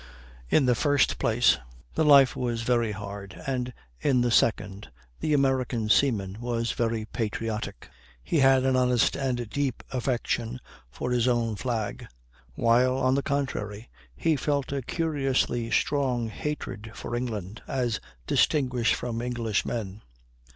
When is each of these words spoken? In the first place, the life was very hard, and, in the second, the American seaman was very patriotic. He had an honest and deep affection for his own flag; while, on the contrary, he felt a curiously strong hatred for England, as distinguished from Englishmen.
In 0.49 0.65
the 0.65 0.73
first 0.73 1.19
place, 1.19 1.59
the 1.93 2.03
life 2.03 2.35
was 2.35 2.63
very 2.63 2.91
hard, 2.91 3.39
and, 3.45 3.71
in 3.99 4.21
the 4.21 4.31
second, 4.31 4.89
the 5.19 5.31
American 5.31 5.89
seaman 5.89 6.37
was 6.41 6.71
very 6.71 7.05
patriotic. 7.05 7.87
He 8.23 8.39
had 8.39 8.63
an 8.63 8.75
honest 8.75 9.15
and 9.15 9.47
deep 9.47 9.83
affection 9.91 10.59
for 10.89 11.11
his 11.11 11.27
own 11.27 11.55
flag; 11.55 12.07
while, 12.55 12.97
on 12.97 13.13
the 13.13 13.21
contrary, 13.21 13.91
he 14.15 14.35
felt 14.35 14.71
a 14.71 14.81
curiously 14.81 15.69
strong 15.69 16.29
hatred 16.29 16.93
for 16.95 17.15
England, 17.15 17.61
as 17.67 17.99
distinguished 18.25 18.95
from 18.95 19.21
Englishmen. 19.21 20.01